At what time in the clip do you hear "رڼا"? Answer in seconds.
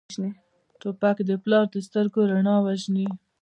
2.31-2.55